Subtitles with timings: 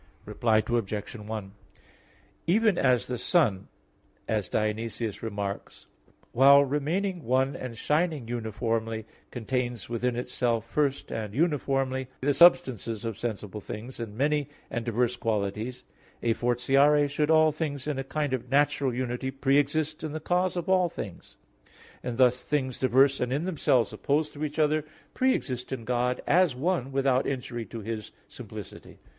[0.25, 1.13] Reply Obj.
[1.15, 1.51] 1:
[2.47, 3.67] Even as the sun
[4.27, 6.07] (as Dionysius remarks, (Div.
[6.07, 6.13] Nom.
[6.23, 13.05] v)), while remaining one and shining uniformly, contains within itself first and uniformly the substances
[13.05, 15.83] of sensible things, and many and diverse qualities;
[16.23, 20.19] a fortiori should all things in a kind of natural unity pre exist in the
[20.19, 21.37] cause of all things;
[22.01, 24.83] and thus things diverse and in themselves opposed to each other,
[25.13, 28.97] pre exist in God as one, without injury to His simplicity.